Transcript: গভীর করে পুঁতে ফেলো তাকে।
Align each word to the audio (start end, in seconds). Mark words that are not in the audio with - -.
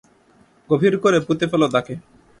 গভীর 0.69 0.93
করে 1.03 1.17
পুঁতে 1.27 1.45
ফেলো 1.51 1.67
তাকে। 1.73 1.93